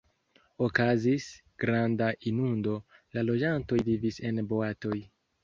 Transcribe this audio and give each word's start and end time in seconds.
Okazis 0.67 1.27
granda 1.63 2.07
inundo, 2.33 2.73
la 3.19 3.25
loĝantoj 3.29 3.81
vivis 3.93 4.21
en 4.33 4.43
boatoj. 4.57 4.99